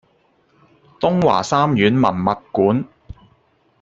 [0.99, 2.85] 東華三院文物館